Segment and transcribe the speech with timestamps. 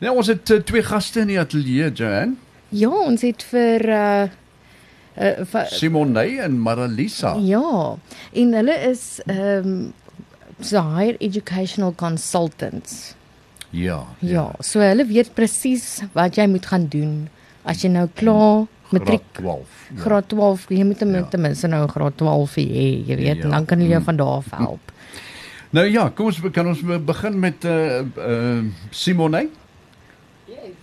[0.00, 2.34] Nou ons het uh, twee gaste in die ateljee, Joanne.
[2.68, 4.26] Ja, ons het vir uh
[5.16, 7.36] uh vir, Simone en Maralisa.
[7.40, 7.96] Ja,
[8.36, 9.92] en hulle is ehm um,
[10.60, 13.14] so higher educational consultants.
[13.70, 14.02] Ja.
[14.24, 17.28] Ja, so hulle weet presies wat jy moet gaan doen
[17.64, 19.66] as jy nou klaar matriek Graad 12.
[19.96, 20.00] Ja.
[20.04, 21.06] graad 12, jy moet Ja.
[21.16, 21.22] ja.
[21.30, 22.64] ten minste nou graad 12 hê,
[23.06, 23.44] jy weet, Ja.
[23.44, 24.04] en dan kan hulle jou Mm.
[24.04, 24.92] van daar af help.
[25.70, 29.48] Nou ja, kom ons kan ons begin met uh uh Simone.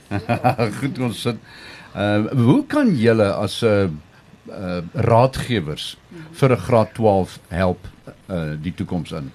[0.79, 1.37] Goed, ons sit.
[1.93, 3.89] Uh hoe kan julle as 'n uh,
[4.49, 5.97] uh raadgewers
[6.31, 7.87] vir 'n graad 12 help
[8.29, 9.31] uh die toekoms in?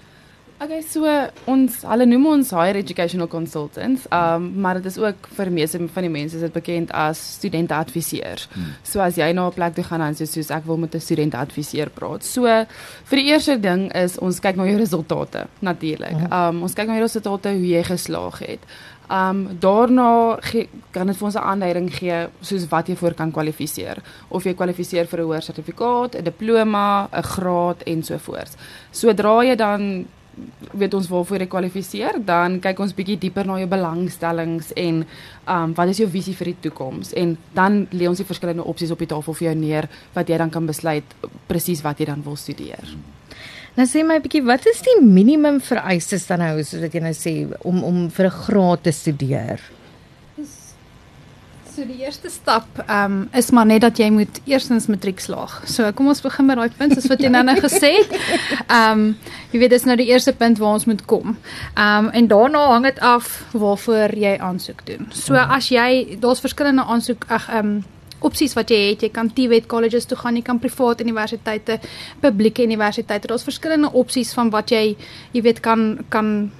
[0.59, 1.07] Okay, so
[1.47, 6.03] ons hulle noem ons higher educational consultants, um, maar dit is ook vir meeste van
[6.03, 8.49] die mense is dit bekend as studenteadviseurs.
[8.51, 8.73] Hmm.
[8.83, 10.99] So as jy na 'n plek toe gaan en sê soos ek wil met 'n
[10.99, 12.25] studenteadviseur praat.
[12.25, 16.27] So vir die eerste ding is ons kyk na jou resultate natuurlik.
[16.29, 18.59] Um ons kyk na jou resultate hoe jy geslaag het.
[19.09, 23.31] Um daarna gee, kan dit vir ons 'n aanduiding gee soos wat jy voor kan
[23.31, 23.97] kwalifiseer.
[24.27, 28.55] Of jy kwalifiseer vir 'n hoër sertifikaat, 'n diploma, 'n graad en so voort.
[28.91, 30.05] Sodra jy dan
[30.73, 35.03] weet ons waarvoor jy kwalifiseer, dan kyk ons bietjie dieper na jou belangstellings en
[35.49, 38.91] um wat is jou visie vir die toekoms en dan lê ons die verskillende opsies
[38.91, 41.15] op die tafel vir jou neer wat jy dan kan besluit
[41.47, 42.93] presies wat jy dan wil studeer.
[43.77, 47.13] Nou sê my 'n bietjie, wat is die minimum vereistes dan nou sodat jy nou
[47.13, 49.59] sê om om vir 'n graad te studeer?
[51.79, 55.53] So die eerste stap ehm um, is maar net dat jy moet eerstens matriek slaag.
[55.63, 58.11] So kom ons begin met daai punt soos wat jy nou nou gesê het.
[58.65, 59.05] Ehm um,
[59.53, 61.37] jy weet dis nou die eerste punt waar ons moet kom.
[61.77, 65.07] Ehm um, en daarna hang dit af waarvoor jy aansoek doen.
[65.15, 67.79] So as jy daar's verskillende aansoek ag ehm um,
[68.27, 69.07] opsies wat jy het.
[69.07, 71.79] Jy kan TVET colleges toe gaan, jy kan privaat universiteite,
[72.19, 73.31] publieke universiteite.
[73.31, 74.97] Daar's verskillende opsies van wat jy
[75.31, 76.51] jy weet kan kan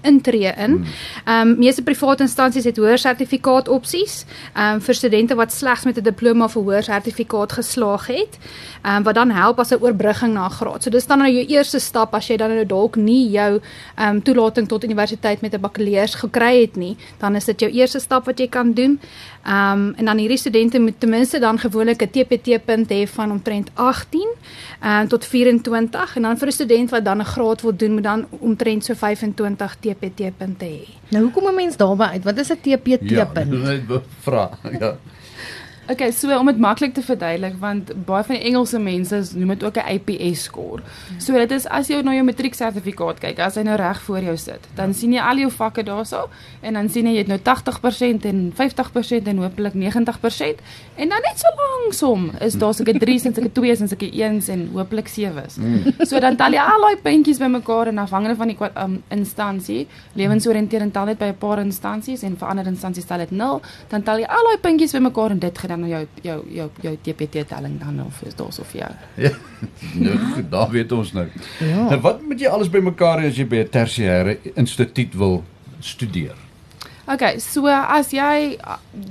[0.00, 0.84] intree in.
[1.24, 4.24] Ehm um, meeste private instansies het hoër sertifikaat opsies.
[4.54, 8.38] Ehm um, vir studente wat slegs met 'n diploma of 'n hoër sertifikaat geslaag het.
[8.82, 10.82] Ehm um, wat dan help as 'n oorbrugging na graad.
[10.82, 13.60] So dis dan nou jou eerste stap as jy dan nou dalk nie jou
[13.96, 17.70] ehm um, toelating tot universiteit met 'n bakkaleurs gekry het nie, dan is dit jou
[17.72, 19.00] eerste stap wat jy kan doen.
[19.44, 23.08] Ehm um, en dan hierdie studente moet ten minste dan gewoonlik 'n TPT punt hê
[23.08, 24.28] van omtrent 18
[24.80, 27.92] ehm um, tot 24 en dan vir 'n student wat dan 'n graad wil doen
[27.92, 30.84] moet dan omtrent so 25 TPT punte hê.
[31.10, 32.24] Nou hoekom 'n mens daarby uit?
[32.24, 33.50] Wat is 'n TPT Ja, punt?
[33.88, 34.50] net vra.
[34.80, 34.96] Ja.
[35.88, 39.64] Okay, so om dit maklik te verduidelik want baie van die Engelse mense noem dit
[39.64, 40.82] ook 'n APS score.
[41.18, 44.36] So dit is as jy na jou matrieksertifikaat kyk, as hy nou reg voor jou
[44.36, 46.28] sit, dan sien jy al jou vakke daarso
[46.62, 50.60] en dan sien jy jy het nou 80% en 50% en hopelik 90%
[50.96, 54.48] en dan net so langsom is daar seker 3's en seker 2's en seker 1's
[54.48, 55.58] en hopelik 7's.
[56.08, 60.92] So dan tel jy al daai puntjies bymekaar en afhangende van die um, instansie, lewensoriënterend
[60.92, 64.18] tel dit by 'n paar instansies en vir ander instansies tel dit 0, dan tel
[64.18, 67.48] jy al daai puntjies bymekaar en dit gee dan nou jou jou jou jou TPT
[67.48, 68.92] telling dan of is daar so vir jou.
[69.26, 69.34] Ja.
[69.94, 71.26] Nou goed, daar weet ons nou.
[71.60, 71.88] Ja.
[71.90, 75.42] Nou wat moet jy alles bymekaar hê as jy by 'n tersiêre instituut wil
[75.80, 76.36] studeer?
[77.06, 78.58] Okay, so as jy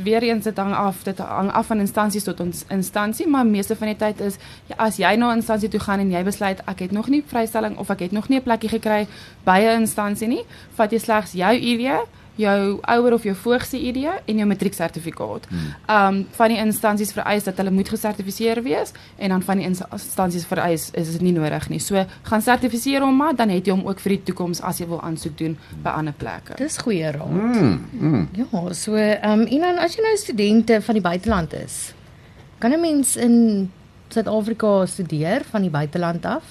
[0.03, 3.75] weer eens dit hang af, dit hang af van instansies tot ons instansie, maar meeste
[3.75, 4.35] van die tyd is
[4.67, 7.23] ja, as jy na 'n instansie toe gaan en jy besluit ek het nog nie
[7.27, 9.07] vrystelling of ek het nog nie 'n plekkie gekry
[9.45, 10.43] by 'n instansie nie,
[10.75, 12.03] vat jy slegs jou ID,
[12.35, 15.47] jou ouer of jou voog se ID en jou matrieksertifikaat.
[15.89, 20.45] Um van die instansies vereis dat hulle moet gesertifiseer wees en dan van die instansies
[20.45, 21.79] vereis is dit nie nodig nie.
[21.79, 24.87] So gaan sertifiseer hom maar dan het jy hom ook vir die toekoms as jy
[24.87, 26.57] wil aansoek doen by ander plekke.
[26.59, 27.31] Dis goeie raad.
[27.31, 28.27] Mm, mm.
[28.35, 31.93] Ja, so ehm um, en dan as jy nou studente van die buiteland is,
[32.59, 33.71] kan 'n mens in
[34.09, 36.43] Suid-Afrika studeer van die buiteland af?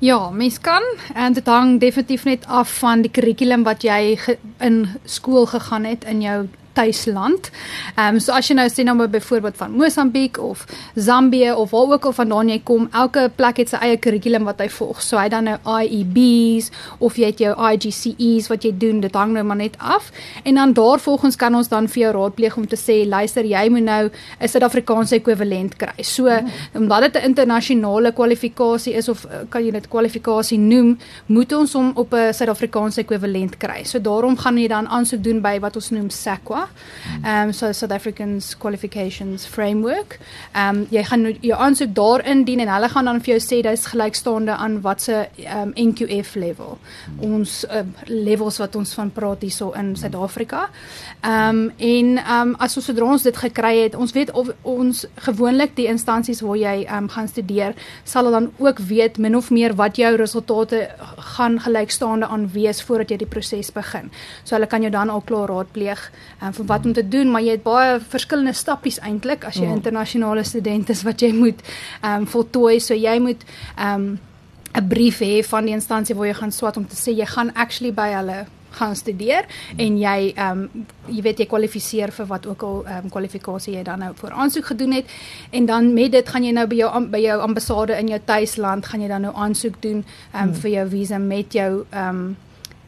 [0.00, 0.82] Ja, mens kan
[1.14, 5.84] en dit hang definitief net af van die kurrikulum wat jy ge, in skool gegaan
[5.84, 6.38] het in jou
[6.72, 7.50] tuisland.
[7.96, 11.92] Ehm um, so as jy nou sê nou byvoorbeeld van Mosambiek of Zambië of waar
[11.92, 15.02] ook al vandaan jy kom, elke plek het sy eie kurrikulum wat hy volg.
[15.02, 19.32] So hy dan nou IEBs of jy het jou IGCSEs wat jy doen, dit hang
[19.32, 20.10] nou maar net af.
[20.44, 23.84] En dan daarvolgens kan ons dan vir jou raadpleeg om te sê, luister, jy moet
[23.84, 24.10] nou
[24.40, 26.02] 'n Suid-Afrikaanse ekwivalent kry.
[26.02, 26.28] So
[26.74, 31.72] omdat dit 'n internasionale kwalifikasie is of eh, kan jy dit kwalifikasie noem, moet ons
[31.72, 33.84] hom op 'n Suid-Afrikaanse ekwivalent kry.
[33.84, 36.68] So daarom gaan jy dan aansoek doen by wat ons noem SAQA SAQA.
[37.24, 40.18] Ehm um, so South Africans Qualifications Framework.
[40.52, 43.40] Ehm um, jy gaan nou jou aansoek daar indien en hulle gaan dan vir jou
[43.40, 46.78] sê dis gelykstaande aan watse ehm um, NQF level.
[47.18, 50.68] Ons uh, levels wat ons van praat hierso in Suid-Afrika.
[51.20, 54.48] Ehm um, en ehm um, as ons sodra ons dit gekry het, ons weet of
[54.62, 57.74] ons gewoonlik die instansies waar jy ehm um, gaan studeer,
[58.04, 60.88] sal dan ook weet min of meer wat jou resultate
[61.36, 64.10] gaan gelykstaande aan wees voordat jy die proses begin.
[64.44, 66.10] So hulle kan jou dan al klaar raadpleeg
[66.42, 69.68] um, vir wat om te doen, maar jy het baie verskillende stappies eintlik as jy
[69.68, 69.76] oh.
[69.76, 71.62] internasionale student is wat jy moet
[72.02, 72.80] ehm um, voltooi.
[72.80, 73.44] So jy moet
[73.76, 74.18] ehm um,
[74.72, 77.54] 'n brief hê van die instansie waar jy gaan swat om te sê jy gaan
[77.54, 82.46] actually by hulle gaan studeer en jy ehm um, jy weet jy kwalifiseer vir wat
[82.46, 85.10] ook al ehm um, kwalifikasie jy dan nou voor aansoek gedoen het
[85.50, 88.86] en dan met dit gaan jy nou by jou by jou ambassade in jou tuisland
[88.86, 90.54] gaan jy dan nou aansoek doen ehm um, hmm.
[90.54, 92.36] vir jou visa met jou ehm um,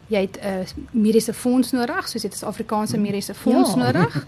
[0.06, 3.02] jy het 'n uh, mediese fonds nodig, soos dit is Afrikaanse mm.
[3.02, 3.76] mediese fonds ja.
[3.76, 4.26] nodig.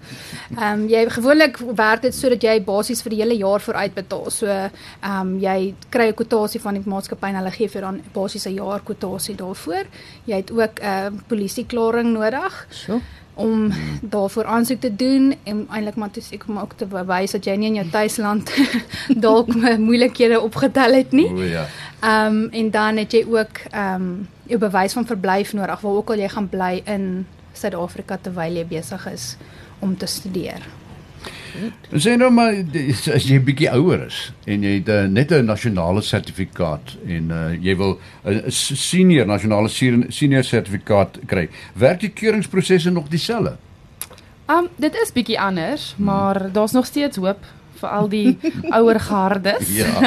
[0.59, 4.31] Ehm um, jy gewoonlik werk dit sodat jy basies vir die hele jaar vooruit betaal.
[4.31, 4.71] So ehm
[5.21, 8.55] um, jy kry 'n kwotasie van die maatskappy en hulle gee vir dan basies 'n
[8.55, 9.85] jaar kwotasie daarvoor.
[10.25, 12.67] Jy het ook 'n uh, polisieklaring nodig.
[12.71, 13.01] So
[13.35, 17.45] om daarvoor aansoek te doen en eintlik maar toe ek om ook te bewys dat
[17.45, 18.51] jy nie in jou tuisland
[19.27, 19.51] dalk
[19.89, 21.31] moeilikhede opgetel het nie.
[21.31, 21.67] O ja.
[22.01, 25.93] Ehm um, en dan het jy ook ehm um, 'n bewys van verblyf nodig waar
[25.93, 29.37] ook al jy gaan bly in Suid-Afrika terwyl jy besig is
[29.79, 30.63] om te studeer.
[31.97, 32.57] Sien nou maar
[33.15, 34.21] as jy bietjie ouer is
[34.51, 39.69] en jy het uh, net 'n nasionale sertifikaat en uh, jy wil 'n senior nasionale
[40.09, 43.57] senior sertifikaat kry, werk die keuringsprosesse nog dieselfde?
[44.49, 46.05] Um dit is bietjie anders, hmm.
[46.05, 47.39] maar daar's nog steeds hoop
[47.81, 48.39] vir al die
[48.79, 49.69] ouer gardes.
[49.69, 49.93] Ja.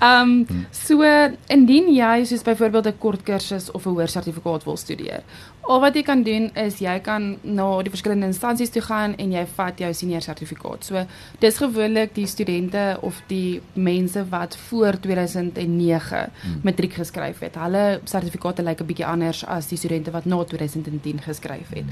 [0.00, 1.04] Ehm um, so
[1.46, 5.22] indien jy soos byvoorbeeld 'n kort kursus of 'n hoër sertifikaat wil studeer,
[5.70, 9.32] al wat jy kan doen is jy kan na die verskillende instansies toe gaan en
[9.34, 10.86] jy vat jou senior sertifikaat.
[10.86, 11.04] So
[11.42, 16.60] dis gewoonlik die studente of die mense wat voor 2009 hmm.
[16.66, 17.58] matriek geskryf het.
[17.60, 21.86] Hulle sertifikate lyk 'n bietjie anders as die studente wat na 2010 geskryf het.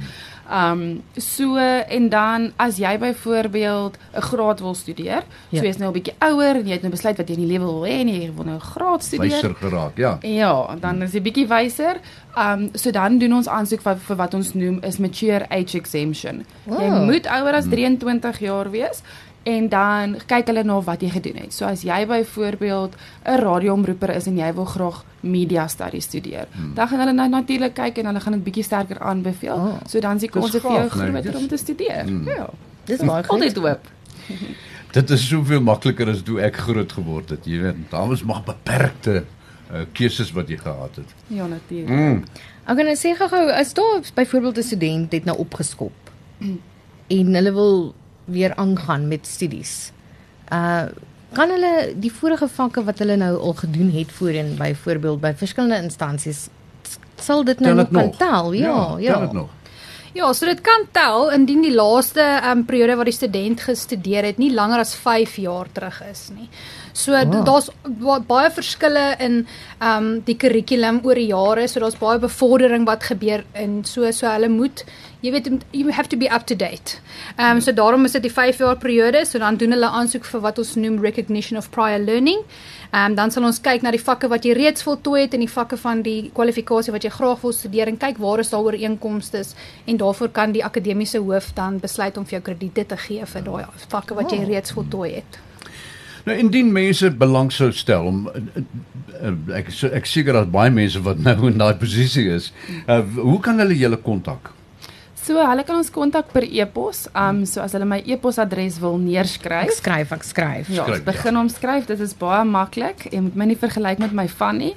[0.50, 4.98] Ehm um, so en dan as jy byvoorbeeld 'n graad wil studeer.
[5.06, 5.23] Ja.
[5.61, 7.53] So jy's nou 'n bietjie ouer en jy het nou besluit wat jy in die
[7.53, 9.31] lewe wil hê en jy wil nou 'n graad studeer.
[9.31, 10.19] Wyser geraak, ja.
[10.23, 12.00] Ja, dan is jy bietjie wyser.
[12.37, 15.79] Ehm um, so dan doen ons aansoek vir, vir wat ons noem is mature age
[15.79, 16.45] exemption.
[16.65, 16.81] Wow.
[16.81, 19.03] Jy moet ouer as 23 jaar wees
[19.49, 21.53] en dan kyk hulle na wat jy gedoen het.
[21.55, 26.75] So as jy byvoorbeeld 'n radioomroeper is en jy wil graag media studies studeer, hmm.
[26.75, 29.55] dan gaan hulle nou natuurlik kyk en hulle gaan dit bietjie sterker aanbeveel.
[29.55, 29.77] Oh.
[29.87, 32.05] So dan is die kans vir jou groter om te studeer.
[32.05, 32.29] Hmm.
[32.29, 32.49] Ja.
[32.85, 33.31] Dis baie goed.
[33.31, 33.81] Altyd hoop.
[34.99, 37.47] dit is soveel makliker as toe ek groot geword het.
[37.47, 41.15] Jy weet, daar was maar beperkte uh, keuses wat jy gehad het.
[41.27, 41.93] Ja, natuurlik.
[41.93, 42.25] Mm.
[42.69, 46.12] Ek gaan nou sê gou, as daar byvoorbeeld 'n student het nou opgeskop
[47.19, 49.93] en hulle wil weer aangaan met studies.
[50.53, 50.89] Uh
[51.29, 55.83] kan hulle die vorige vakke wat hulle nou al gedoen het voorheen byvoorbeeld by verskillende
[55.85, 56.47] instansies
[57.21, 58.53] sal dit nou nog kan tel?
[58.53, 59.29] Ja, ja.
[59.33, 59.47] ja.
[60.16, 64.38] Ja, so dit kan tel indien die laaste um, periode wat die student gestudeer het
[64.40, 66.49] nie langer as 5 jaar terug is nie.
[66.96, 67.44] So wow.
[67.46, 67.69] daar's
[68.28, 69.43] baie verskille in
[69.78, 74.10] ehm um, die kurrikulum oor die jare, so daar's baie bevordering wat gebeur en so
[74.12, 74.84] so hulle moet
[75.20, 76.99] jy weet you have to be up to date.
[77.37, 80.25] Ehm um, so daarom is dit die 5 jaar periode, so dan doen hulle aansoek
[80.25, 82.44] vir wat ons noem recognition of prior learning.
[82.91, 85.43] Ehm um, dan sal ons kyk na die vakke wat jy reeds voltooi het en
[85.43, 88.62] die vakke van die kwalifikasie wat jy graag wil studeer en kyk waar is daar
[88.62, 89.43] ooreenkomste
[89.87, 93.43] en daarvoor kan die akademiese hoof dan besluit om vir jou krediete te gee vir
[93.43, 94.49] daai vakke wat jy oh.
[94.49, 95.41] reeds voltooi het.
[96.25, 98.62] Nou indien mense belang sou stel om uh,
[99.23, 102.53] uh, ek ek seker dat baie mense wat nou in daai posisie is,
[102.87, 104.53] uh, hoe kan hulle julle kontak?
[105.28, 107.02] So hulle kan ons kontak per e-pos.
[107.12, 109.68] Um so as hulle my e-posadres wil neerskryf.
[109.68, 110.70] Ek skryf, ek skryf.
[110.73, 111.42] Ja, skryf, begin ja.
[111.42, 111.88] omskryf.
[111.90, 113.04] Dit is baie maklik.
[113.12, 114.70] Jy moet my nie vergelyk met my Fanny.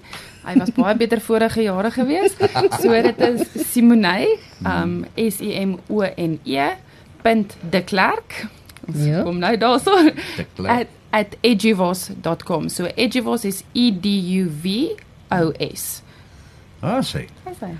[0.44, 2.36] Hy was baie beter vorige jare gewees.
[2.82, 4.34] So dit is Simonay,
[4.68, 6.72] um S I M O N E.
[7.24, 8.42] de Klerk.
[8.98, 9.22] Ja.
[9.24, 9.94] Kom nou daarso.
[10.68, 12.68] at, at edgivos.com.
[12.68, 14.98] So edgivos is E D U V
[15.32, 16.02] O S.
[16.82, 17.30] Ah, sê.
[17.46, 17.72] Sê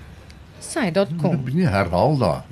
[0.62, 1.42] sy.com.
[1.52, 2.42] Nee, herhaal daar.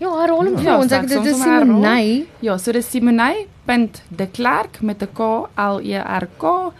[0.00, 0.92] Ja, herhaal hom vir ja, ons.
[0.92, 2.26] Ek dit is Simonay.
[2.44, 6.72] Ja, so dis Simonay.deklerk met 'n K L E R K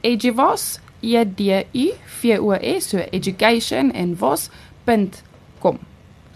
[0.00, 5.78] @edgivos e d u v o s so education en vos.com.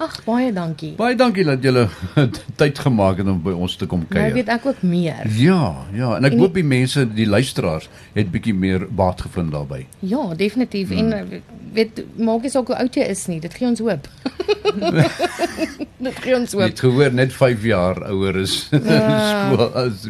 [0.00, 0.94] Ag, baie dankie.
[0.96, 1.82] Baie dankie dat julle
[2.60, 4.32] tyd gemaak het om by ons te kom Nou kuier.
[4.38, 5.26] weet ek ook meer.
[5.36, 9.52] Ja, ja, en ek En- hoop die mense, die luisteraars het bietjie meer baat gevind
[9.52, 9.84] daarbey.
[10.00, 10.88] Ja, definitief.
[10.94, 11.12] Hmm.
[11.12, 11.42] En
[11.76, 14.08] weet maak nie saak hoe oud jy is nie, dit gee ons hoop.
[16.08, 16.68] dit gee ons Jy hoop.
[16.70, 19.04] het gehoor net 5 jaar ouer is Ja.
[19.52, 20.08] skool as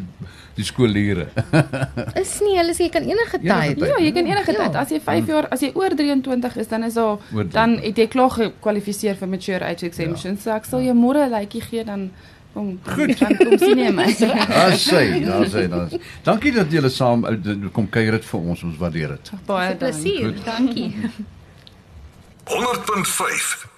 [0.57, 1.31] die skoolleerders.
[2.23, 3.79] Is nie, hulle sê jy kan enige Enige tyd.
[3.79, 3.89] tyd.
[3.89, 4.59] Ja, jy kan enige Ja.
[4.67, 4.77] tyd.
[4.77, 7.19] As jy 5 jaar, as jy oor 23 is, dan is daar
[7.53, 10.35] dan het jy klaar gekwalifiseer vir mature age exemption.
[10.35, 10.41] Ja.
[10.41, 12.11] So ek sal jou môre 'n lykie gee dan
[12.53, 13.19] kom Goed.
[13.21, 14.07] dan kom sien jy my.
[14.19, 15.89] Daar sê, daar sê, daar.
[16.25, 18.63] Dankie dat julle saam eh, kom kuier dit vir ons.
[18.65, 19.31] Ons waardeer dit.
[19.47, 19.79] Baie dankie.
[19.79, 20.35] Plesier.
[20.45, 20.95] Dankie.
[22.51, 23.70] 100.5